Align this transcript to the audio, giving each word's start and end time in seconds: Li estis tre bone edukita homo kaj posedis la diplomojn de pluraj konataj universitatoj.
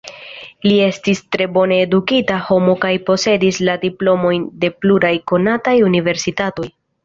Li 0.67 0.77
estis 0.85 1.19
tre 1.35 1.47
bone 1.57 1.77
edukita 1.81 2.39
homo 2.49 2.75
kaj 2.87 2.93
posedis 3.11 3.61
la 3.69 3.77
diplomojn 3.87 4.51
de 4.65 4.75
pluraj 4.81 5.15
konataj 5.35 5.79
universitatoj. 5.93 6.71